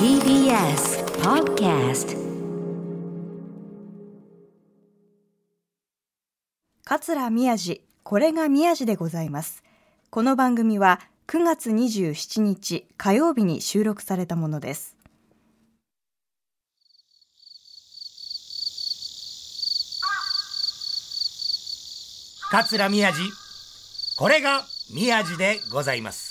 [0.00, 2.16] TBS Podcast
[6.84, 9.62] 桂宮治これが宮治でございます。
[10.10, 14.96] この番組は9月27日火曜日に収録されたものです。
[22.50, 23.20] 桂宮治
[24.18, 26.29] これが宮治でございます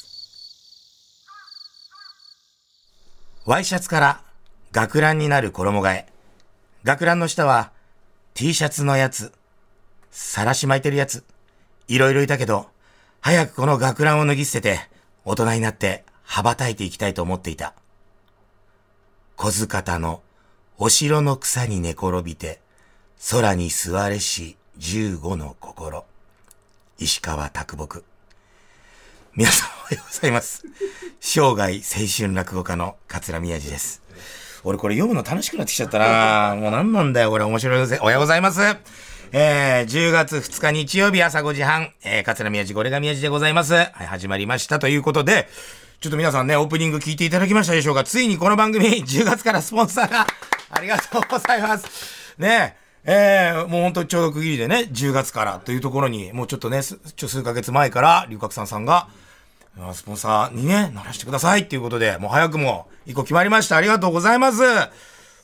[3.49, 4.21] ワイシャツから
[4.71, 6.05] 学ランになる衣替え
[6.83, 7.71] 学ランの下は
[8.35, 9.31] T シャツのやつ
[10.11, 11.23] さらし巻いてるやつ
[11.87, 12.67] いろいろいたけど
[13.21, 14.79] 早くこの学ランを脱ぎ捨てて
[15.25, 17.73] 大人になって羽ばたいていきたいと思っていた
[19.35, 20.21] 小塚田の
[20.77, 22.59] お城の草に寝転びて
[23.31, 26.05] 空に座れし十五の心。
[26.99, 28.03] 石川啄木。
[29.35, 30.65] 皆さんおはようございます。
[31.19, 34.01] 生涯青春落語家の桂宮治です。
[34.63, 37.99] 俺これ読むの楽しくなってきちゃったなもう何なんだよ、これ面白いぜ。
[38.01, 38.61] おはようございます。
[39.31, 43.73] えー、10月2日日曜日朝5時半、えー、桂宮治、これが宮治でございます。
[43.73, 45.47] はい、始まりましたということで、
[46.01, 50.25] ちょっと皆さんね、オープニング聞いていただきましたでしょうかついにこの番組、10月からスポンサーが、
[50.71, 52.35] ありがとうございます。
[52.39, 59.07] ねえー、もう本当にちょうど区切りでね、10月からというところに、もうちょっとね、ちょ数ヶ月前から、龍角散さんが、
[59.93, 63.77] スポンサーにね、ならしてくださいっていうことで、もう早くも一個決まりました。
[63.77, 64.61] ありがとうございます。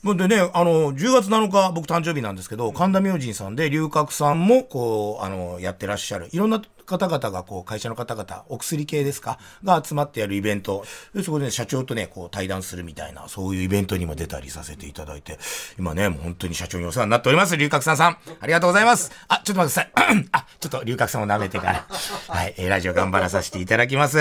[0.02, 6.28] もうでね、あの、10月7日、僕誕生日なんですけど、神田明神さんで、龍角さんも、こう、あの、やってらっしゃる。
[6.30, 9.38] いろんな方々が、こう、会社の方々、お薬系ですか？
[9.64, 10.84] が集まってやるイベント。
[11.14, 15.38] で、そこでね、社長とね、こう、対談するみたいな、そういうイベントにも出たりさせていただいて、
[15.78, 17.56] 今ね、もう本当に社長にお世話になっております。
[17.56, 18.18] 龍角さんさん。
[18.40, 19.10] ありがとうございます。
[19.28, 20.28] あ、ちょっと待ってください。
[20.32, 21.86] あ、ちょっと龍角さんを舐めてから。
[22.28, 24.18] はい、えーラジオ頑張らさせていただきます。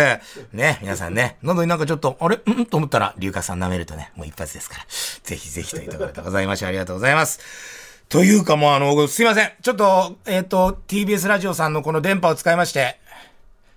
[0.53, 2.39] ね、皆さんね、喉になんかちょっと、あれ？
[2.45, 2.65] うん？
[2.65, 4.85] と思ったら、龍角さん舐めるとね、もう一発ですから。
[5.23, 7.84] ぜひぜひというところでございまして、ありがとうございます。
[8.09, 9.51] というかもうあの、すいません。
[9.61, 12.99] ちょっと、えっ、と、TBS ラジオさんのこの電波を使いまして、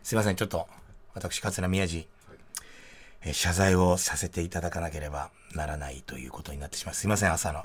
[0.03, 0.69] すいません、ちょっと、
[1.15, 2.07] 私、桂宮治、
[3.23, 6.95] えー謝罪をさせていただかなければならないということになってしまう。
[6.95, 7.65] すいません、朝の、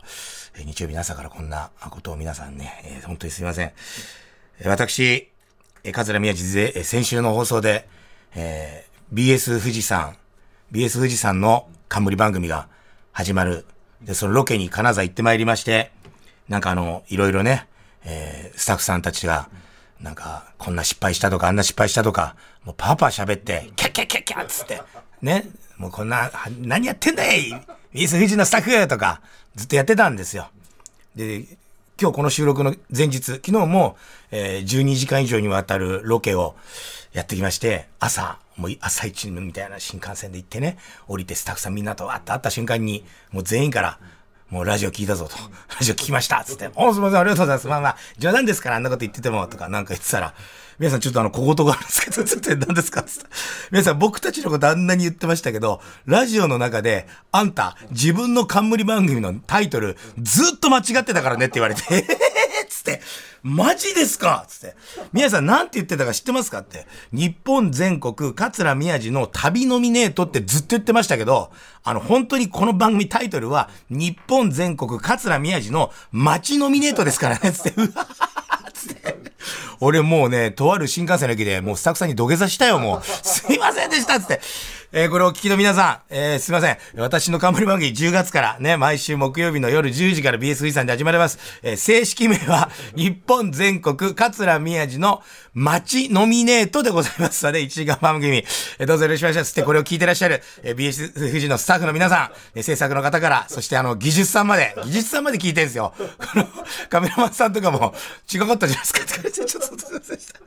[0.56, 3.72] えー日曜日の朝からこんなことを皆さんね、えー本当にすいません。
[4.60, 5.32] えー私、
[5.84, 7.88] えー桂宮治で、えー先週の放送で、
[8.36, 10.16] えー BS 富士山、
[10.72, 12.68] BS 富士山の冠番組が
[13.12, 13.66] 始まる。
[14.02, 15.92] で、そのロケに金沢行ってまいりまして、
[16.50, 17.68] なんかあの、いろいろね、
[18.06, 19.50] えースタッフさんたちが、
[20.00, 24.82] なんか、こんな失敗したとか、あんな失敗したとか、もうパーパー喋って、キャッキャッキャッキャッつって、
[25.22, 26.32] ね、もうこんな、
[26.62, 27.52] 何やってんだい
[27.94, 29.22] !BS 富士のスタッフとか、
[29.56, 30.50] ずっとやってたんですよ。
[31.16, 31.46] で、
[32.02, 33.98] 今日この収録の前日、昨日も、
[34.32, 36.56] えー12時間以上にわたるロケを
[37.14, 40.78] やってきまして、朝、もう朝一みたいな新幹線で行ってね、
[41.08, 44.00] 降りてスタッフさんみんなとわって会った瞬間に、もう全員から、
[44.54, 45.36] もうラジオ聞いたぞと。
[45.80, 46.70] ラジオ聞きましたつって。
[46.76, 47.68] おすみません、ありがとうございます。
[47.68, 50.36] まあまあ、冗談ですからあんなこと言ってても、とかなんか言ってたら、
[50.78, 53.02] 皆さんちょっとあの、小言があるんですけど、 つって何ですか？
[53.02, 53.26] つって。
[53.72, 62.08] 皆さん僕たちのことあんなに言ってましたけど、ラジオの中で、あんた、自分の冠番組のタイトル、ずっと間違ってたからねって言われて、 えへへへ
[62.70, 63.02] つって、
[63.44, 64.46] マジですか？
[64.48, 64.76] つって。
[65.12, 66.88] 皆さんなんて言ってたか知ってますかって。
[67.12, 71.52] 日本全国、桂宮治の旅ノミネートってずっと言ってましたけど、
[71.84, 79.14] あの、本当にこの番組タイトルは、日本全国、桂宮治の街ノミネートですからね、 つって、うわーつって。
[79.82, 83.02] 俺もうね、とある新幹線の駅でもうスタッフさんに土下座したよ、もう。
[83.06, 84.40] すいませんでしたつって。
[84.96, 86.78] えーこれをお聞きの皆さん、えーすいません。
[86.98, 91.40] 私の冠番組10月からね、毎週木曜日の夜10時から BS 富士山で始まります。
[91.64, 95.22] えー正式名は、日本本全国桂宮治の
[95.54, 98.44] 街ノミネートでございますので、1時間番組、
[98.80, 99.50] えどうぞよろしくお願いします。
[99.50, 105.94] そしてこれを聞いてらっしゃる、えー BS 富士のスタッフの皆さん、え制作の方から、そしてあの、技術さんまで、技術さんまで聞いてるんですよ。
[105.98, 106.06] こ
[106.40, 106.48] の、
[106.90, 107.94] カメラマンさんとかも、
[108.34, 110.40] 違かったじゃないですかって言われて、ちょっとすいませんでした。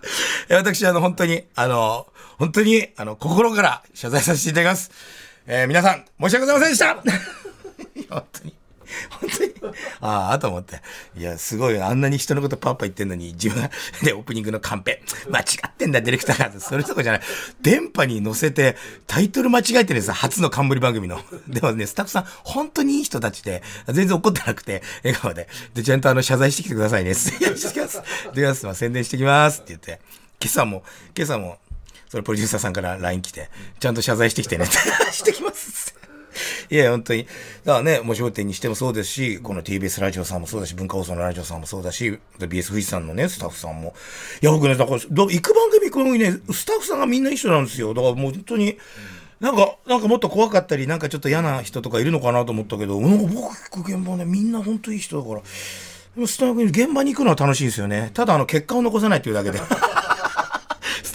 [0.49, 2.07] え私、あの、本当に、あの、
[2.39, 4.91] 本当に、あの、心から謝罪させていただきます。
[5.47, 6.95] えー皆さん、申し訳ございませんでした
[8.15, 8.66] 本当に。
[9.10, 9.53] 本当に。
[10.00, 10.80] ああ、あと思って。
[11.16, 11.80] いや、すごい。
[11.80, 13.68] あんなに人のことパッパ言ってんのに、自分、
[14.03, 15.03] で、オープニングのカンペ。
[15.30, 16.60] 間違ってんだ、ディレクターが。
[16.60, 17.22] それとかじゃない。
[17.60, 20.15] 電波に乗せて、タイトル間違えてるんですよ。
[20.15, 21.21] 初の冠番組の。
[21.48, 25.48] でもね、スタッフさん、本当にいい人たちで、全然怒ってなくて、笑顔で。
[25.74, 27.10] で、ちゃんとあの、謝罪してきてくださいね。
[27.10, 28.03] いやしてきます。
[28.34, 28.74] で、ます。
[28.74, 29.60] 宣伝してきます。
[29.60, 30.00] って言って。
[30.41, 30.83] 今朝も、
[31.16, 31.59] 今朝も、
[32.09, 33.48] それプロデューサーさんから LINE 来て、
[33.80, 34.66] ちゃんと謝罪してきてね。
[35.10, 35.76] してきます。
[36.71, 37.24] いや、本当に。
[37.65, 43.95] だからね、もう商店にしてもそうですし、この TBS ラジオさんもそうだし、文化放送のラジオさんもそうだし、BS 富士山のね、スタッフさんも。
[44.42, 47.95] いや、僕ね、だから、ど行く番組行く番組ね、スタッフさんがみんな一緒なんですよ。
[47.95, 48.78] だからもう本当に、
[49.41, 55.42] なんか、なんかもっと怖かったり、なんかちょっと嫌な人とかいるのかなと思ったけど、なんか僕聞く現場ね、みんな本当いい人だから、
[56.27, 58.10] スタッフに現場に行くのは楽しいですよね。
[58.15, 59.60] ただあの、結果を残さないっていうだけで。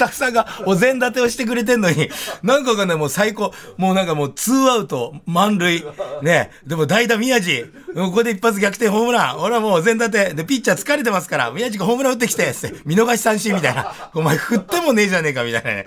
[0.02, 2.10] スタッフさんがお膳立てをしてくれてんのに、
[2.42, 3.54] なんかがね、もう最高。
[3.78, 5.86] もうなんかもうツーアウト、満塁。
[6.24, 6.50] ね。
[6.66, 7.66] でも代打宮地。
[7.94, 9.40] ここで一発逆転ホームラン。
[9.40, 10.34] 俺はもうお膳立て。
[10.34, 13.94] で、ピッチャー疲れてますから、宮地がホームラン打ってきて、って見逃し三振みたいな。
[14.16, 15.86] お前振ってもねえじゃねえか、みたいなね。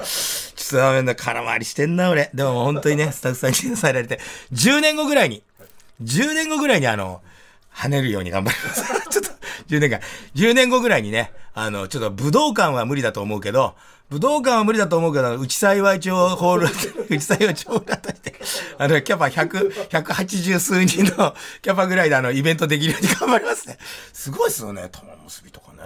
[0.55, 2.31] ちょっとダメだ、空回りしてんな、俺。
[2.34, 4.20] でも本当にね、スタッフさんに支えられて、
[4.52, 5.43] 10年後ぐらいに、
[6.02, 7.20] 10年後ぐらいにあの、
[7.75, 8.84] 跳ねるように頑張ります。
[9.10, 9.33] ちょっと、
[9.69, 10.01] 10年間、
[10.35, 13.75] 10年後ぐらいにね、あの、ちょっと武道館は無理だと思うけど、
[14.11, 16.69] 武道館は無理だと思うけど、内幸町ホール、
[17.09, 18.35] 内幸町ホールだったして、
[18.79, 23.79] あの、キャパ100、180数人のキャパぐらいであの、イベントできるように頑張りますね。
[24.12, 25.79] すごいっすよね、玉結びとかね。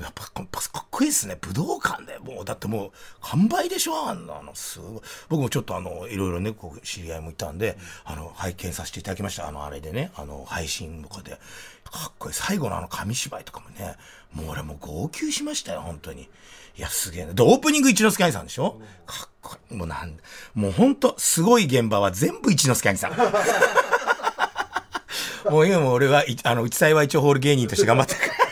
[0.00, 1.38] やっぱかっこいいですね。
[1.40, 2.18] 武道館で。
[2.18, 2.92] もう、だってもう、
[3.22, 4.10] 完売でしょ？
[4.10, 5.00] あんなの、すごい。
[5.30, 9.48] 僕もちょっとあの、いろいろね、こう、知り合いもいたんで、あの、拝見させていただきました。
[9.48, 11.40] あの、あれでね、あの、配信とかで。
[11.90, 12.34] かっこいい。
[12.34, 13.96] 最後のあの、紙芝居とかもね、
[14.32, 16.28] もう俺もう号泣しましたよ、本当に。
[16.76, 17.32] いや、すげえな。
[17.32, 18.80] で、オープニング一之輔兄さんでしょ？
[19.06, 19.76] かっこいい。
[19.76, 20.16] もうなん、
[20.54, 23.12] もうほんと、すごい現場は全部一之輔兄さん。
[25.50, 28.45] もう今も俺は、あの、内幸一ホール芸人として頑張ってるから。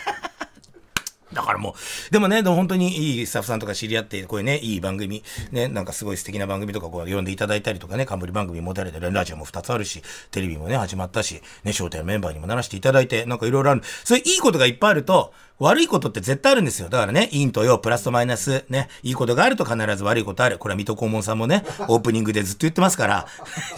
[1.35, 1.75] だからも
[2.09, 5.23] う、でもね、でも本当にいいスタッフさんとか知り合って、こういうね、いい番組、
[5.53, 13.83] ね、なんかすごい素敵な番組とかこう呼んでいただいたりとかね、冠番組もたれてる、ラジオも2つあるし、テレビもね、始まったし、ね、商店メンバーにもならしていただいて、なんかいろいろある。
[14.05, 16.89] そういういいことがいっぱいあると、悪いことって絶対あるんですよ。
[16.89, 20.59] だからね、陰と陽、プラスとマイナス、ね、いいことがあると必ず悪いことある。
[20.59, 23.27] これは水戸黄門さんもね、オープニングでずっと言ってますから、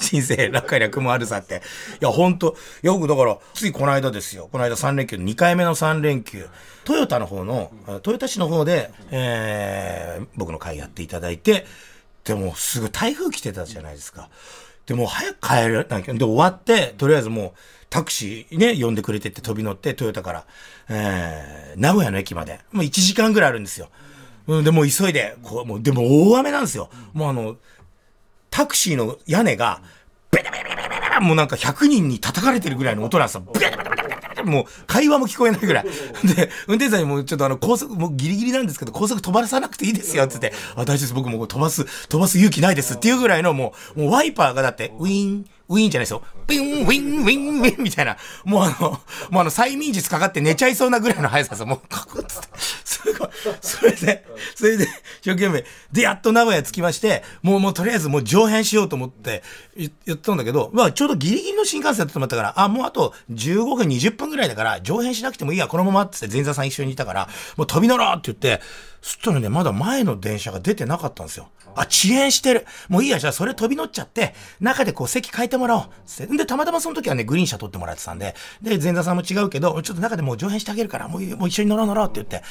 [0.01, 1.63] 人生、楽か略もあるさって。
[2.01, 4.49] いや、ほんと、よくだから、ついこの間ですよ。
[4.51, 6.49] この間3連休、2回目の3連休。
[6.87, 7.73] トヨタの方の、
[8.03, 11.67] トヨタ市の方で、えー、僕の会やっていただいて、
[12.25, 14.31] でもすぐ台風来てたじゃないですか。
[14.87, 16.15] でも早く帰るなきゃ。
[16.15, 17.53] で、終わって、とりあえずもう、
[17.91, 20.47] タクシーね、呼んでくれてって飛び乗って、トヨタから、
[20.89, 22.61] えー、名古屋の駅まで。
[22.71, 23.89] もう1時間ぐらいあるんですよ。
[24.47, 26.89] うん、で、もう急いで、こう、もう、でも大雨なんですよ。
[27.15, 27.57] もうあの、
[28.51, 29.83] タクシーの屋根が、
[30.31, 33.41] ベタベタベタベタもうなんか100人に叩かれてるぐらいの音なんですよ。
[33.53, 33.76] ベタベタベタ
[34.47, 35.85] もう会話も聞こえないぐらい。
[35.85, 40.53] で、運転手さんにもちょっとあの高速、もうギリギリなんですけど、高速飛ばさなくていいですよ、つって。
[40.75, 41.15] あ、大丈夫です。
[41.15, 46.23] 僕も飛ばす、飛ばす勇気ないですっていうぐらいのもう、もうワイパーがだって、ウィーン、ウィンじゃないですよ。
[46.49, 48.17] ウィン、ウィン、ウィン、ウィンみたいな。
[48.45, 51.67] もうあの、もうあの、催眠術かかって寝ちゃいそうなぐらいの速さですよ。
[51.67, 52.49] もう、カクッつって。
[52.85, 53.29] すごい。
[53.61, 54.25] それで、
[54.55, 54.91] それで、一
[55.23, 55.65] 生懸命。
[55.93, 59.43] で、やっと名古屋着きまして、もう、もうとりあえずもう上辺しようと思って
[59.77, 68.63] 言ったんだけど、まあちょうどギリギリの新幹線だと思ったから、あ、もうあと15分、20分ぐらいだから、上辺しなくてもいいや、このままって前座さん一緒にいたから、もう飛び乗ろうって言って、
[69.07, 71.49] そしたらね、まだ前の電車が出てなかったんですよ。
[71.77, 72.67] あ、遅延してる。
[72.89, 76.37] もういいや、じゃあそれ飛び乗っちゃって、中でこう席変えてもらおう。
[76.37, 82.43] で、たまたまその時はね、グリーン車取ってもらってたんで、で、前座さんも違うけど、ちょっと中でもう上辺してあげるから、もうもう一緒に乗ろう乗ろうって言って、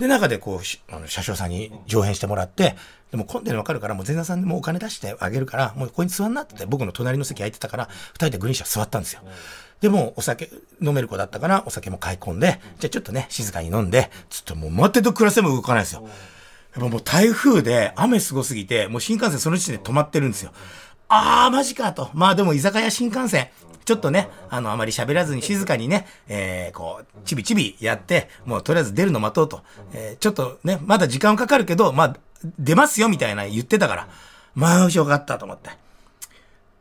[0.00, 2.74] で、中でこう、あの車掌さんに上辺してもらって、
[3.12, 9.22] でも混んでるの分かるから、もう前座さんにもお金出してあげるから、もうここに座んなってて、僕の隣の席空いてたから、二人でグリーン車座ったんですよ。
[9.80, 10.50] でも、お酒、
[10.82, 16.02] 飲める子だったから、お酒も買い込んで、じゃあちょっとね、静かに飲んで、ちょっともう待ってと暮らせも動かないですよ。
[16.74, 20.52] やっぱもう台風で雨すごすぎて、もう新幹線その時点で止まってるんですよ。
[21.08, 22.10] あー、マジかと。
[22.12, 23.48] まあでも居酒屋新幹線、
[23.84, 29.62] ちょっとね、あの、あまり喋らずに静かにね、えー、こう、ちびちびやって、もうとりあえず出るの待とうと。
[29.92, 32.16] えー、ちょっとね、まだ時間かかるけど、まあ、
[32.58, 34.08] 出ますよみたいな言ってたから、
[34.54, 35.70] まあ、よかったと思って。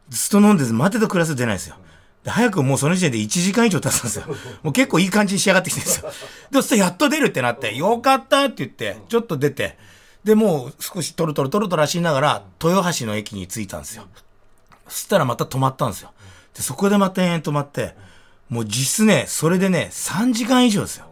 [0.09, 1.75] ずっと飲んで待てと暮らす出ないですよ。
[2.23, 4.25] で早くもうその時点で1時間以上経つんですよ。
[4.61, 6.09] もう結構いい感じに仕上がってきてるんですよ。
[6.51, 9.77] で、そしたらやっと出るってなって、よかったって言って、ちょっと出て、
[10.23, 14.05] で、もう少しトロトロトロトロ走りながら、豊橋の駅に着いたんですよ。
[14.87, 16.11] そしたらまた止まったんですよ。
[16.53, 17.95] で、そこでまた延々止まって、
[18.49, 21.05] もう実質ね、それでね、3時間以上ですよ。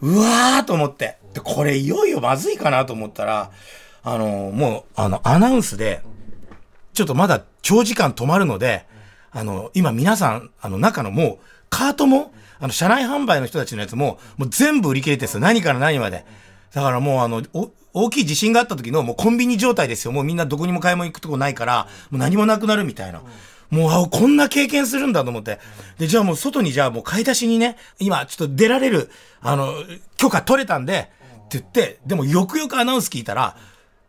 [0.00, 1.16] うわーと思って。
[1.32, 3.50] で、これいよいよまずいかなと思ったら、
[4.02, 6.02] あのもう、あの、アナウンスで、
[6.92, 8.86] ちょっとまだ長時間止まるので、
[9.34, 15.40] あの、今皆さん、あの、中のもう、カートも、あの、車内販売の人たちのやつも、もう全部売り切れてるんですよ。
[15.40, 16.24] 何から何まで。
[16.72, 17.42] だからもう、あの、
[17.92, 20.12] 大きい地震があった時のもうコンビニ状態ですよ。
[20.12, 23.22] もうみんなどこにも買い物行くとこないから、もう何もなくなるみたいな。
[23.70, 25.58] もう、あ、こんな経験するんだと思って。
[25.98, 29.10] で、じゃあもう外にじゃあもう買い出しにね、今ちょっと出られる、
[29.40, 29.74] あの、
[30.16, 31.10] 許可取れたんで、
[31.46, 33.56] って言って、でもよくよくアナウンス聞いたら、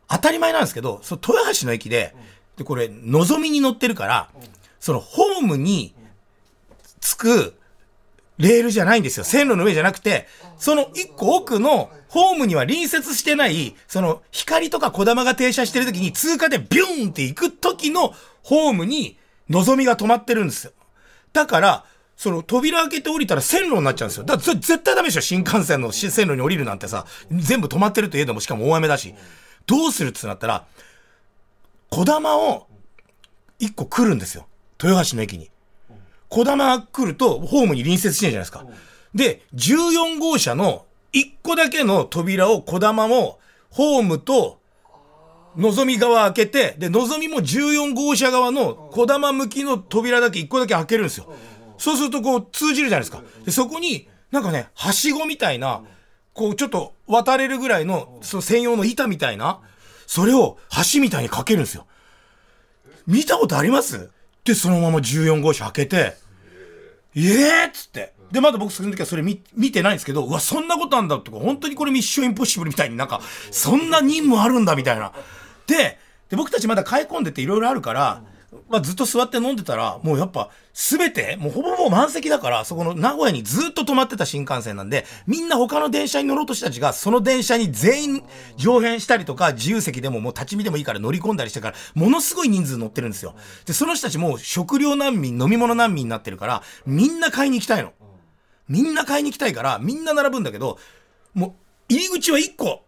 [0.07, 2.15] 当たり前なんですけど、その豊橋の駅で、
[2.57, 4.29] で、これ、のぞみに乗ってるから、
[4.79, 5.95] そのホームに
[6.99, 7.55] 着く
[8.37, 9.23] レールじゃないんですよ。
[9.23, 10.27] 線路の上じゃなくて、
[10.57, 18.13] その一個奥のホームには隣接してない、その光とか小玉が停車してる時に通過でビューンって行く時の
[18.43, 19.17] ホームに
[19.49, 20.71] 望みが止まってるんですよ。
[21.33, 21.85] だから、
[22.17, 24.23] その扉開けて降りたら線路になっちゃうんですよ。
[24.23, 29.13] だから絶対ダメでしょ新幹線の線路に降りるなんてさ、全部止まってるといえどもしかも大雨だし。
[29.65, 30.65] どうするってなったら、
[31.89, 32.67] 小玉を
[33.59, 34.47] 一個来るんですよ。
[34.81, 35.49] 豊橋の駅に。
[36.29, 38.65] 小玉が来るとホームに隣接してるじゃないですか。
[39.13, 43.39] で、14号車の1個だけの扉を小玉も
[43.69, 44.59] ホームと
[45.55, 51.31] のぞみ側開けて、で、のぞみも14号車側の小玉向きの扉だけ1個だけ開けるんですよ。
[51.77, 53.21] そうするとこう通じるじゃないですか。
[53.45, 55.83] で、そこになんかね、はしごみたいな、
[56.33, 59.61] こうちょっと渡れるぐらいの、その専用の板みたいな、
[60.07, 60.57] それを
[60.93, 61.87] 橋みたいにかけるんですよ。
[63.07, 64.09] 見たことあります？
[64.45, 66.17] で、そのまま14号車開けて、
[67.15, 68.13] ええ、っつって。
[68.31, 73.21] で、まだ僕その時はそれ見見てないんですけど、うわ、そんなことあんだとか、本当にこれミッションインポッシブルみたいになんか、
[73.51, 75.13] そんな任務あるんだみたいな。
[75.67, 75.97] で、
[76.29, 78.21] で僕たちまだ買い込んでていろいろあるから、
[78.69, 88.23] まあ、ずっと座って飲んでたら、もうやっぱ、すべて、もうほぼほぼ満席だから、そこの名古屋にずっと止まってた新幹線なんで、みんな他の電車に乗ろうとしたちが、その電車に全員
[88.57, 93.35] 上辺したりとか、自由席でももう立ち見でもいいから乗り込んだりしてから、ものすごい人数乗ってるんですよ。
[93.65, 97.93] で、その人たちも食料難民、飲み物難民になってるから、みんな買いに行きたいの。
[98.67, 100.79] みんな買いに行きたいから、みんな並ぶんだけど、
[101.33, 101.53] もう、
[101.93, 102.83] 入り口は1個。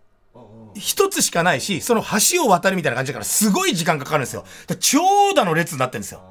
[0.78, 4.46] 一つしかないし、その橋を渡るみたいな感じだからすごい時間かかるんですよ。
[4.80, 5.00] 長
[5.34, 6.22] 蛇の列になってるんですよ。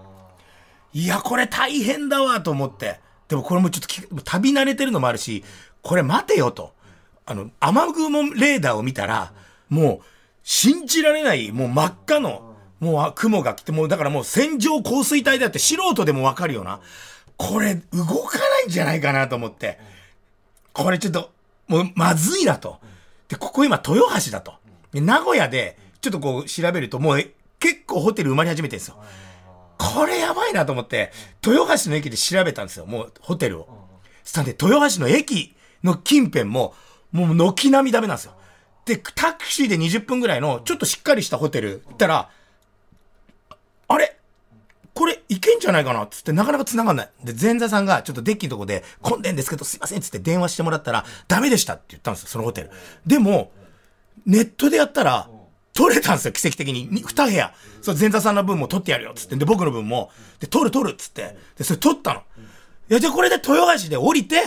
[0.93, 3.01] いや、これ大変だわと思って。
[3.29, 5.45] でもこれもちょっと旅慣れてるのもあるし、
[5.83, 6.73] これ待てよと。
[7.27, 9.33] あの、雨雲レーダーを見たら、
[9.69, 10.07] もう、
[10.43, 16.81] 信じられない、もう真っ赤の、もう雲が来て、もうだからもう線状降水帯だって素人でもわかるよな。
[17.37, 19.79] これ動かないんじゃないかなと思って。
[20.73, 21.33] これちょっと、
[21.67, 22.79] もうまずいなと。
[23.29, 24.55] で、ここ今豊橋だと。
[24.93, 28.97] で名古屋で、ちょっとこう調べると、もう結構ホテル埋まり始めてるんですよ。
[29.79, 31.13] これやばいなと思って、
[31.45, 33.69] 豊橋の駅で調べたんですよ、もうホテルを。
[34.23, 36.75] そしたらね、豊橋の駅の近辺も、
[37.13, 38.35] もう軒並みダメなんですよ。
[38.85, 42.31] で、タクシーで20分ぐらいの、ちょっとしっかりしたホテル行ったら、
[43.89, 44.17] あれ？
[44.97, 47.11] これ、いけんじゃないかなつって、なかなか繋がんない。
[47.23, 52.71] で、前座さんが、ちょっとデッキのとこで、混んでんですけど、すいませんつって電話してもらったら、ダメでしたって言ったんですよ、そのホテル。
[53.07, 53.53] でも、
[54.25, 55.29] ネットでやったら、
[55.75, 56.89] 取れたんですよ、奇跡的に。
[56.91, 57.53] 二部屋。
[57.83, 59.37] そう、前座さんの分も取ってやるよ、つって。
[59.37, 60.11] で、僕の分も。
[60.41, 61.37] で、取る取るつって。
[61.59, 62.21] で、それ取ったの。
[62.89, 64.43] いや、じゃあこれで豊橋で降りて、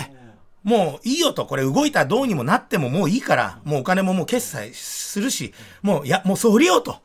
[0.63, 5.53] もういいよと、これ動いたらどうにもなってももういいから、もうお金ももう決済するし、
[5.84, 6.98] もう、いや、もうそう降りようと。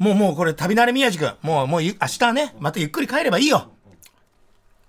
[0.00, 3.70] もうもうこれ旅慣れ宮治君、もうもう明日ね、またゆっくり帰ればいいよ。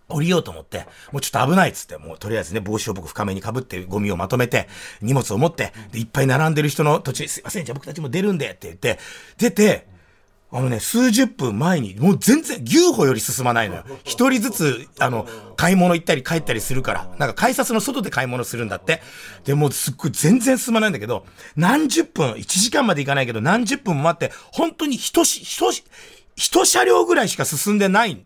[0.08, 4.70] 降りようと思って、もうちょっと危ないっつって、もうとりあえずね、帽子を僕深めに被ってゴミをまとめて、
[5.01, 8.51] 荷物を持って、で、いっぱい並んでる人の土地、すいません、じゃあ僕たちも出るんで。
[8.51, 9.00] って言って、
[9.38, 9.86] 出て、
[10.53, 13.86] あのね、数十分前に、もう全然、牛歩より進まないのよ。
[14.03, 17.08] 一人ずつ、あの、買い物行ったり帰ったりするから。
[17.17, 19.01] なんか改札の外で買い物するんだって。
[19.46, 25.86] で、もうすっごい全然進まないんだけど、何十分、1時間まで行かないけど、何十分も待って、本当に一し、一し、
[26.36, 28.25] 一車両ぐらいしか進んでないん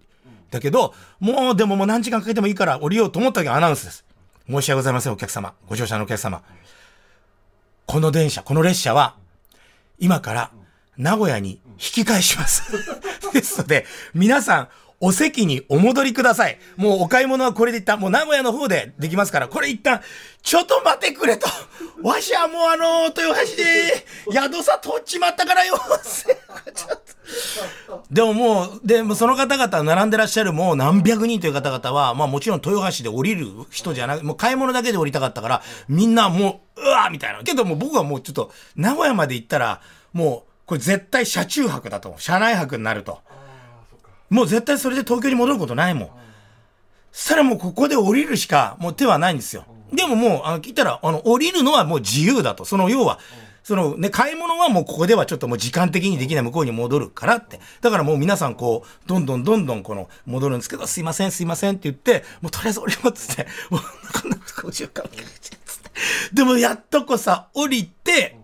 [0.49, 4.03] だけど、もうでももう何時間かけてもいいから降りようと思った時アナウンスです。
[4.47, 5.53] 申し訳ございません、お客様。
[5.67, 6.41] ご乗車のお客様。
[7.85, 9.15] この電車、この列車は、
[9.99, 10.51] 今から、
[10.97, 12.63] 名古屋に引き返します。
[13.33, 14.67] ですので、皆さん、
[15.01, 16.57] お席にお戻りください。
[16.77, 20.01] もうお買い物はこれで一旦、もう名古屋の方でできますから、これ一旦、
[20.41, 21.47] ちょっと待ってくれと。
[22.01, 25.75] わしはもうあの、豊橋で、 宿さ取っちまったからよ。
[25.75, 27.01] ちょっ
[27.89, 28.03] と。
[28.09, 37.43] でももう、でもその方々並んでらっしゃるもう何百人という方々は、まあもちろん豊橋で降りる人じゃなく、もう買い物だけで降りたかったから、みんなもう、うわみたいな。
[37.43, 39.81] けどもう僕はもうちょっと、名古屋まで行ったら、
[40.13, 42.15] もう、これ絶対車中泊だと。
[42.17, 43.19] 車内泊になると。
[44.29, 46.09] もう絶対それで東京に戻ることないもん。
[47.11, 49.65] そしたらもうここで降りるしかもう手はないんですよ。
[49.93, 52.65] でももう、あの、聞いたら、あの、降りるのはもう自由だと。
[52.65, 53.19] その要は、
[53.63, 57.59] そのね、買い物はもうここではちょっともう時間的にできない向こうに戻るからって。
[57.81, 63.81] だからもう皆さんこう、どんどんどんどんこの戻るんですけど、すいませんすいませんって言って、もうとりあえず降りますって、もう
[64.21, 65.91] こんな50回つって。
[66.33, 68.37] でもやっとこさ、降りて、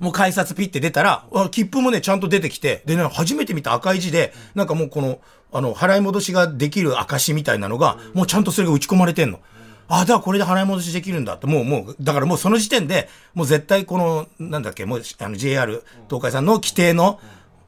[0.00, 5.20] もう改札ピッて出たら、切符もね、ちゃんと出てきて、でね、初めて見た赤い字で、なんかもうこの、
[5.52, 9.40] あの、払い戻しができる証みたいなのが、もうちゃんとそれが打ち込まれてんの。
[9.88, 17.18] あ、だからこれで払い戻しできるんだって、もう、もう、だからもうその時点で、もう絶対この、なんだっけ、もう、あの、JR 東海さんの規定の、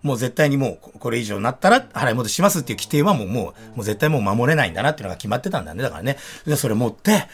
[0.02, 5.82] もう絶対にもうこれ以上になったら払い戻ししますっていう規定はもう、もう、もう絶対もう守れないんだなっていうのが決まってたんだね。
[5.82, 6.16] だからね。
[6.46, 7.26] で、それ持って、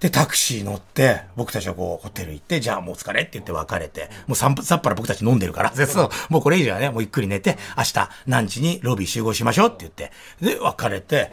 [0.00, 11.32] で、タクシー乗って、僕たちはこう、ホテル行って、じゃあもう疲れって言って別れて、もうさっぱら僕たち飲んでるから、 そう、もうこれ以上はね、もうゆっくり寝て、明日何時にロビー集合しましょうって言って、で、別れて、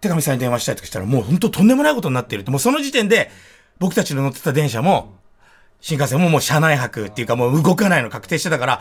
[0.00, 3.30] 手紙さんに電話したいとかしたら、もう本当とんでもないことになっているって、もうその時点で、
[3.78, 5.14] 僕たちの乗ってた電車も、
[5.80, 8.80] 新幹線ももう車内泊っていうかもう動かないの確定してたから、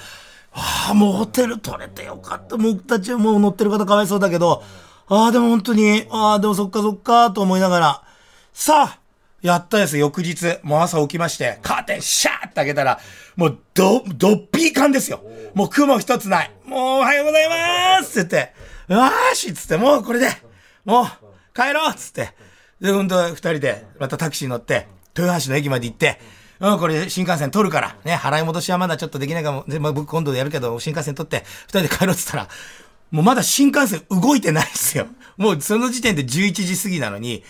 [0.53, 2.57] ああ、もうホテル取れてよかった。
[2.57, 4.63] 僕たちはもう乗ってる方かわいそうだけど、
[5.07, 8.03] ああ、でも本当に、ああ、でもそっかそっか、と思いながら、
[8.53, 9.02] さあ、
[9.43, 10.57] やったです、翌日。
[10.63, 12.99] もう朝起きまして、カーテンシャーって開けたら、
[13.35, 15.21] もう、ど、どっぴー感ですよ。
[15.53, 16.51] もう雲一つない。
[16.65, 17.49] もう、おはようござい
[17.99, 18.53] ますって
[18.87, 20.29] 言って、わーしっつって、もうこれで、
[20.85, 21.05] もう、
[21.53, 22.29] 帰ろうっつって。
[22.79, 26.21] で、ほんと、二人で、またタクシー乗って、豊橋の駅まで行って、
[26.61, 32.47] うん、これ新幹線取るから、ね、払い戻しはまだちょっとできないかも、でまあ、僕今度やるけど、新幹線取って、二人で帰ろうっつったら、
[33.11, 35.07] もうまだ新幹線動いてないですよ。
[35.35, 37.43] もうその時点で11時過ぎなのに、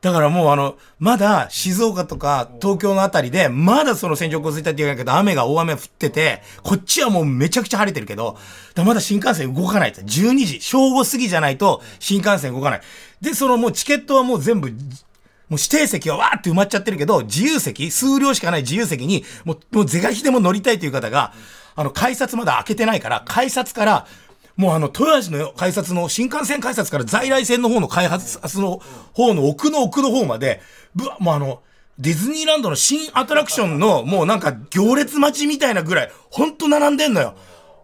[0.00, 8.36] だからもうあの、まだ静岡とか東京のあたりで、まだその線状降水帯って言うけど、雨が大雨降ってて、こっちはもうめちゃくちゃ晴れてるけど、
[8.84, 10.02] まだ新幹線動かないって。
[10.02, 12.80] 12時、正午過ぎじゃないと新幹線動かない。
[13.20, 14.76] で、そのもうチケットはもう全部、もう
[15.52, 21.32] 指定席はわーって埋まっちゃってるけど、自由席、数量しかない自由席に、もう、もう是が非でも乗りたいという方が、
[21.74, 24.06] あの、改札まだ開けてないから、改札から、
[24.56, 28.80] もうあの、豊橋の改札の、新幹線改札から在来線の方の開発その
[29.12, 30.60] 方の奥の奥の方まで、
[30.94, 31.62] ぶわ、もうあの、
[31.98, 37.34] ディズニーランドの新アトラクションの、もうなんか行列待ちみたいなぐらい、ほんと並んでんのよ。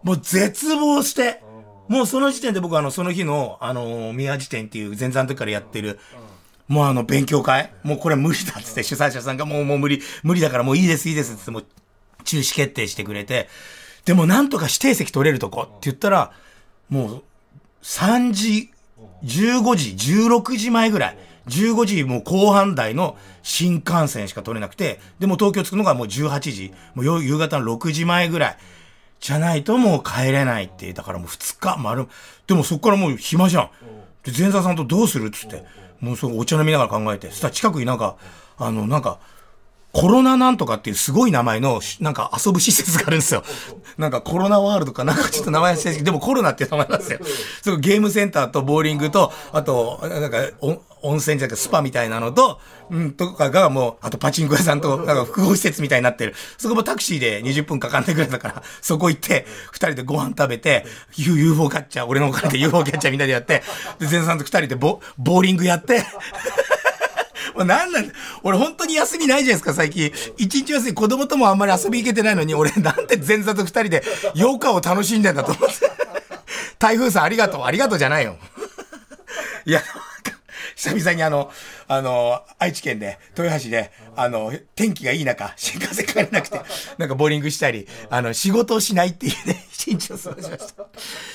[0.02, 1.43] もう絶望して、
[1.88, 5.99] もうその時点で僕あの、その日の、あの、宮地店っていう前座の時からやってる、
[6.69, 7.73] もうあの、勉強会。
[7.83, 11.64] もうこれ無理だっつって主催者さんがもうもう無理、無理だからもういいですいいですってもう
[12.25, 13.49] 中止決定してくれて、
[14.05, 16.33] でもなんとか指定席取れるとこって言ったら、
[16.92, 17.22] もう、
[17.82, 18.70] 3時、
[19.25, 21.18] 15時、16時前ぐらい。
[21.49, 28.56] 15時もう後半台の新幹線しか取れなくて、でも東京着くのがもう18時、もう夕方の6時前ぐらい。
[29.20, 32.08] じゃないともう帰れないって、だからもう2日丸、
[32.46, 33.70] でもそっからもう暇じゃん。
[34.25, 35.64] で、前座さんとどうするっつって、
[36.00, 38.16] もうそお茶飲みながら考えて、そしたら近くになんか、
[38.59, 39.18] あの、なんか、
[39.92, 43.44] コロナなんとかっていうすごい名前の、なんか遊ぶ施設があるんですよ。
[43.98, 47.18] なんかコロナワールドかなんかちょっと名前忘れてでもコロナっていう名前なんですよ。
[47.62, 50.38] そのゲームセンターとボーリングと、あと、なんか
[51.02, 52.59] 温泉じゃなくてスパみたいなのと、
[52.90, 56.35] うん、とかがもう、あとパチンコ屋さんと、なんか複合施設みたいになってる。
[56.57, 63.62] そこもタクシーで20分かかんないぐらいだから、そこ行って、二人でご飯食べて、UFO キャッチャー、俺のお金で UFO キャッチャーみんなでやって、
[63.98, 66.02] で、前さんと二人でボ、ボーリングやって
[67.55, 68.12] もうなんなん
[68.43, 70.12] 俺本当に休みないじゃないですか、最近。
[70.37, 74.03] 一日休み、子供ともあんまり遊び行けてないのに、俺なんで前座と二人で
[74.35, 75.91] 8日を楽しんでんだと思って。
[76.79, 78.37] 台風さんありがとう、ありがとうじゃないよ。
[79.65, 79.83] いや、
[80.76, 81.50] 久々にあの、
[81.88, 86.61] あの、愛知県で、豊橋で、あの、天気がいい中、新幹線帰れなくて、
[86.98, 90.85] なんかボーリングしたり、あの、仕事をしないっていうね、一日を過ごしました。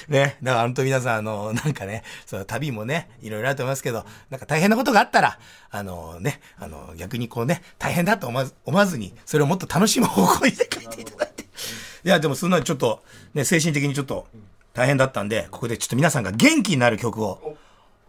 [0.08, 11.43] ね、だから本当皆さん、あの、なんかね、その旅もね、いろいろあると思いますけど、なんか大変なことがあったら、あのね、あの、逆にこうね、大変だと思わず思わずに、それをもっと楽しむ方向に書いていただいて。
[11.43, 14.28] いや、でもそんなちょっと、ね、精神的にちょっと
[14.73, 17.58] 大変だったんで、ここでちょっと皆さんが元気になる曲を、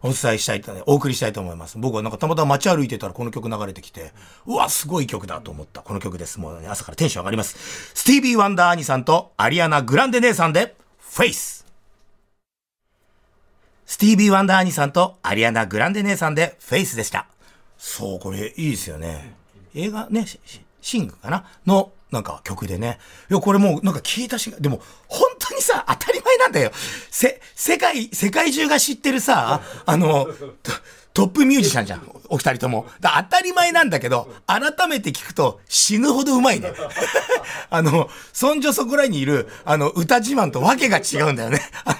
[0.03, 1.77] お伝えしたいと、ね、お送りしたいと思います。
[1.77, 4.13] 僕はなんかたまたま街歩いてたらこの曲流れてきて、
[4.47, 5.83] うわ、すごい曲だと思った。
[5.83, 6.39] この曲です。
[6.39, 7.57] もうね、朝からテンション上がります。
[7.95, 11.67] スティービー・ワンダー兄さんとアリアナ・グランデ姉さんで、 Faith。
[13.87, 17.27] スティービー・ワンダー兄さんとアリアナ・グランデ姉さんで、 Faith でした。
[17.77, 19.35] そう、これいいですよね。
[19.75, 20.27] 映画ね、
[20.81, 21.45] SING かな？
[21.67, 22.99] のなんか曲でね。
[23.31, 25.38] いや、これもうなんか聞いたし、でもほんと
[25.69, 26.71] さ、当たり前なんだよ。
[27.11, 30.29] せ、世界、世界中が知ってるさ、あの、
[31.15, 32.13] トップミュージシャンじゃん。
[32.29, 32.87] お二人とも。
[33.01, 36.73] だ当たり前なんだけど、改めて聞くと死ぬほどうまいね。
[37.71, 41.61] あの、そんじょそこらにいる、あの、歌自慢とわけが違うんだよね。
[41.85, 41.99] あ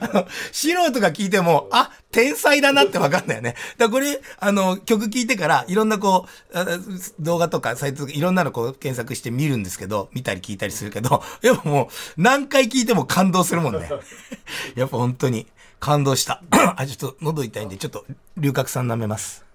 [0.00, 3.54] あの、素人が聞いても、あ、天才だなってわかんないよね。
[3.76, 11.88] だこれ、あの、曲聞いてから、いろんなこう、動画とかサイトとかいろんなのこう検索して見るんですけど、見たり聞いたりするけど、 やっぱもう、
[12.20, 13.90] 何回聞いても感動するもんね。
[14.74, 15.46] やっぱ本当に、
[15.80, 16.42] 感動した。
[16.76, 18.04] あ、ちょっと喉痛いんで、ちょっと、
[18.36, 19.44] 龍角散舐めます。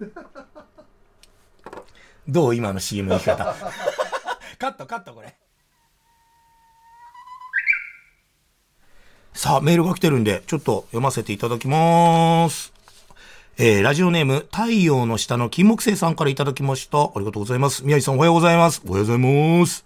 [2.26, 3.54] どう今の CM の生き方。
[4.58, 5.36] カットカットこれ。
[9.34, 12.72] さあ、メールが来てるんで、ちょっと読ませていただきます。
[13.58, 17.02] えー、ラジオネーム、太陽の下の金木星さんからいただきました。
[17.02, 17.84] ありがとうございます。
[17.84, 18.80] 宮治さんおはようございます。
[18.86, 19.84] おはようございます。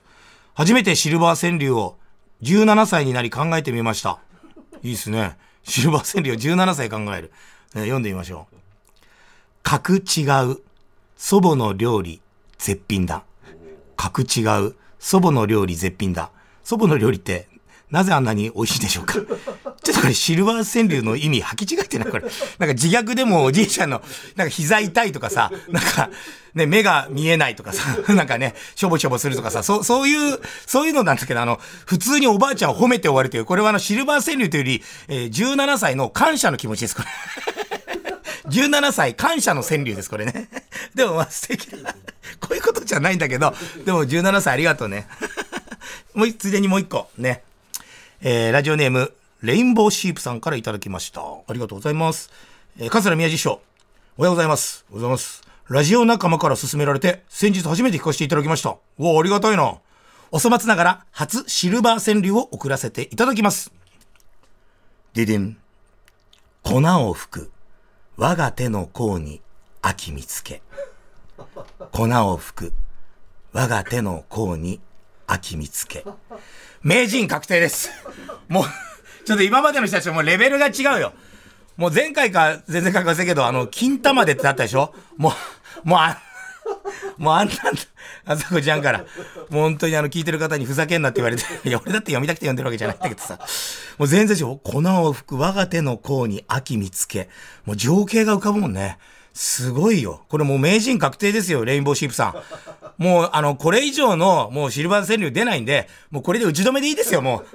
[0.54, 1.96] 初めてシルバー川柳を
[2.42, 4.18] 17歳になり考えてみました。
[4.82, 5.38] いいですね。
[5.64, 7.32] シルバー川柳を17歳考える。
[7.74, 8.56] えー読んでみましょう。
[9.62, 10.58] 格違う。
[11.16, 12.20] 祖母の料理、
[12.58, 13.24] 絶品だ。
[13.96, 14.76] 格違う。
[14.98, 16.30] 祖母の料理、絶品だ。
[16.64, 17.48] 祖母の料理って、
[17.90, 19.14] なぜあんなに美味しいでしょうか？
[19.18, 22.24] ちょっとこれシルバー川柳の意味履き違えてないこれ。
[22.24, 22.30] なん
[22.68, 24.02] か自虐でもおじいちゃんの、
[24.36, 26.10] なんか膝痛いとかさ、なんか、
[26.54, 37.08] ね、目が見えないとかさ、 なんかね、しょぼしょぼするとかさ、そう、そういう、そういうのなんだけど、あの、普通におばあちゃんを褒めて終わるという、これはあの、シルバー川柳というより、えー17歳の感謝の気持ちです、これ。
[38.50, 40.48] 17歳感謝の川柳です、これね。
[40.94, 41.94] でもまあ素敵な。
[42.40, 45.06] こういうことじゃないんだけど、でも17歳ありがとうね。
[46.14, 47.42] もう、ついでにもう一個、ね。
[48.20, 51.20] えー、ラジオネーム、レインボーシープさんからいただきました。
[51.20, 52.32] ありがとうございます。
[52.76, 53.60] えー、桂宮治師匠、
[54.16, 54.84] おはようございます。
[54.90, 55.42] おはようございます。
[55.68, 58.76] ラジオ仲間から勧められて、先日初めて聞かせていただきました。
[58.98, 59.78] おお、ありがたいな。
[60.32, 63.70] お粗末ながら、初シルバー川柳を送らせていただきます。
[65.14, 65.56] ででん。
[66.64, 67.52] 粉を吹く。
[68.16, 69.40] 我が手の甲に
[69.80, 70.60] 秋見つけ。
[71.92, 72.72] 粉を吹く。
[73.52, 74.80] 我が手の甲に
[75.28, 76.04] 秋見つけ。
[76.82, 77.90] 名人確定です。
[78.48, 78.64] もう、
[79.24, 81.12] ちょっと今までの人たちともうレベルが違うよ。
[81.76, 84.94] もう前回か全然かかせんけど、あの、金玉でってあったでしょ？
[85.16, 85.32] も
[85.84, 86.20] う、もうあ、
[87.18, 87.54] もうあんな、
[88.26, 93.38] あさこちゃんから、もう本当にあの、聞いてる方にふざけんなって言われて、 いや、俺だって読みたくて読んでるわけじゃないんだけどさ、
[93.96, 94.58] もう全然違う。
[94.58, 97.28] 粉を吹く我が手の甲に秋見つけ。
[97.64, 98.98] もう情景が浮かぶもんね。
[99.40, 100.24] すごいよ。
[100.28, 102.34] これもう名人確定ですよ、レインボーシープさ
[102.98, 103.00] ん。
[103.00, 107.46] もう、あの、これ以上の、もうシルバー川柳出ないんで、もうこれで打ち止めでいいですよ、もう。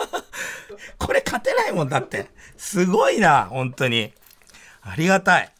[0.96, 2.30] これ勝てないもんだって。
[2.56, 4.14] すごいな、本当に。
[4.80, 5.52] ありがたい。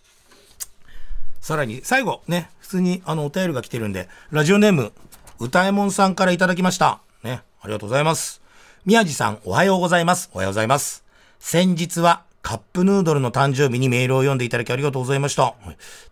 [1.42, 4.94] さらに、最後、ね、普通にあの、お便りが来てるんで、ラジオネーム、
[5.38, 7.00] 歌えもんさんからいただきました。
[7.22, 8.40] ね、ありがとうございます。
[8.87, 10.30] 宮地さん、おはようございます。
[10.33, 11.04] おはようございます。
[11.38, 15.54] 先日は、カップヌードルの誕生日にメールを読んでいただきありがとうございました。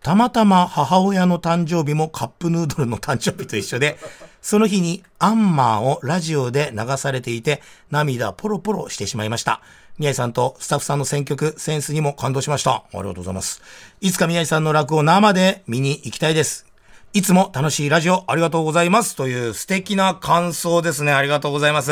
[0.01, 3.99] たまたま母親の誕生日もカップヌードルの誕生日と一緒で、
[4.41, 9.61] その日にアンマーをラジオで流されていて、涙ポロポロしてしまいました。
[9.99, 12.71] 宮井さんとスタッフさんの選曲、センスにも感動しました。
[12.71, 13.61] ありがとうございます。
[14.01, 16.65] いつか宮井さんの落を生で見に行きたいです。
[17.13, 19.15] いつも楽しいラジオありがとうございます。
[19.15, 21.11] という素敵な感想ですね。
[21.11, 21.91] ありがとうございます。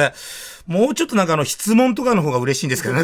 [0.65, 3.03] もうちょっとなんかあの質問とかの方が嬉しいんですけどね。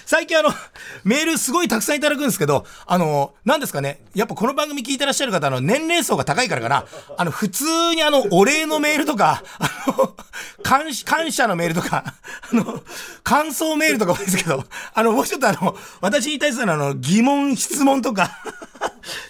[0.11, 0.49] 最近あの、
[1.05, 6.85] メールすごいたくさんいただくんですけど、あの、何ですかね、やっぱこの番組聞いてらっしゃる方、の、年齢層が高いからかな、
[7.17, 7.63] あの、普通
[7.95, 10.13] にあの、お礼のメールとか、あの、
[10.61, 10.91] 感
[11.31, 12.03] 謝のメールとか、
[12.51, 12.83] あの、
[13.23, 18.37] 感想メールとか多いですけど、あの、もうちょっとあの、私に対するあの、疑問、質問とか、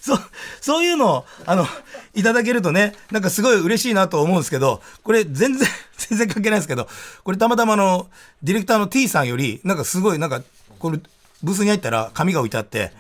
[0.02, 0.20] そう、
[0.62, 1.68] そういうのを、あの、
[2.16, 6.88] いただけるとね、なんかすごい嬉しいなと思うんですけど、これ全然、全然関係ないですけど、
[7.24, 8.10] これたまたまあの、
[8.42, 10.42] ディレクターの T さんより、なんかすごい、なんか、
[10.82, 11.00] これ、
[11.44, 12.92] ブースに入ったら紙が置いてあって、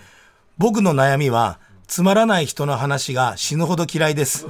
[0.57, 4.45] 僕の悩みは、つまらない人の話が死ぬほど嫌いです。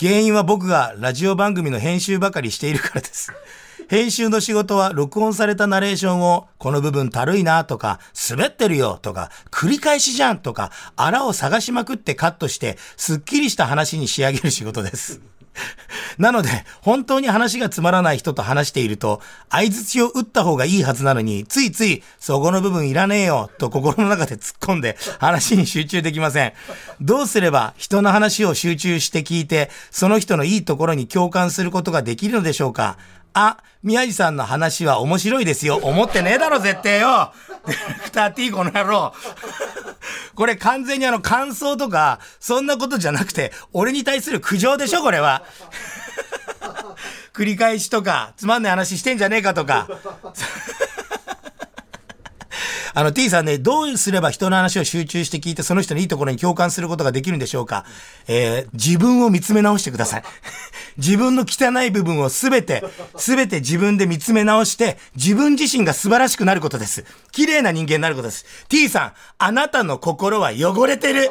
[0.00, 3.32] 原因は僕がラジオ番組の編集ばかりしているからです。
[3.88, 15.20] 編集の仕事は録音されたナレーションをこの部分たるいなとか滑ってるよとか繰り返しじゃんとかあらを探しまくってカットしてすっきりした話に仕上げる仕事です。
[16.18, 16.48] なので、
[16.80, 26.52] 本当に話がつまらない人と話していると、相槌を打った方がいいはずなのに、ついつい、そこの部分いらねえよ、と心の中で突っ込んで、話に集中できません。
[27.00, 32.96] どうすれば、人の話を集中して聞いて、その人のいいところに共感することができるのでしょうか？
[33.34, 35.76] あ、宮治さんの話は面白いですよ。
[35.82, 37.32] 思ってねえだろ、絶対よ。
[37.66, 39.12] ディレクター T この野郎。
[40.34, 45.42] これ完全にあの感想とか、そんなことじゃなくて、俺に対する苦情でしょ、これは。
[47.32, 49.88] 繰り返しとか、つまんない話してんじゃねえかとか。
[52.94, 57.84] あの T さんね、どうすれば人の話を集中して聞いて、その人のいいところに共感することができるんでしょうか？
[58.28, 60.22] えー、自分を見つめ直してください。
[60.98, 62.84] 自分の汚い部分をすべて、
[63.16, 67.04] すべて自分で見つめ直して、自分自身が素晴らしくなることです。
[67.30, 68.44] 綺麗な人間になることです。
[68.68, 71.30] T さん、あなたの心は汚れてる。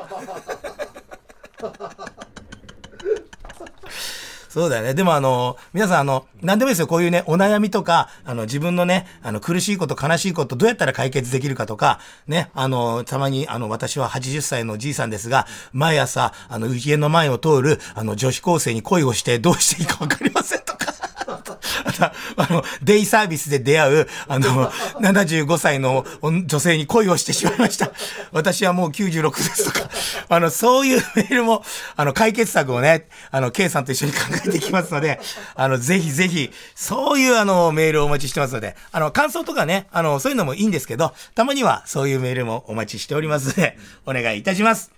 [4.51, 4.93] そうだよね。
[4.93, 6.87] でもあの、皆さんあの、何でもいいですよ。
[6.87, 20.90] こういうね、お悩みとか、あの、自分のね、あの、苦しいこと、悲しいこと、どうやったら解決できるかとか、ね、あの、たまに、あの、私は80歳のじいさんですが、毎朝、あの、家の前を通る、あの、女子高生に恋をして、どうしていいかわかりませんとか。
[22.37, 27.91] あの、デイサービスで出会う、あの、75歳の女性に恋をしてしまいました。
[28.31, 29.89] 私はもう96ですとか。
[30.29, 31.63] あの、そういうメールも、
[31.95, 35.19] あの、解決策をね、あの、K さんと一緒に考えていきますので、
[35.55, 44.91] あの、ぜひぜひ、そういうあの、メールをお待ちしてますので、あの、感想とかね、あの、そういうのもいいんですけど、たまにはそういうメールもお待ちしておりますので、お願いいたします。